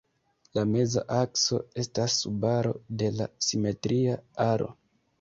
La 0.57 0.63
meza 0.69 1.03
akso 1.17 1.59
estas 1.85 2.17
subaro 2.23 2.75
de 3.05 3.13
la 3.21 3.31
simetria 3.53 4.21
aro. 4.53 4.77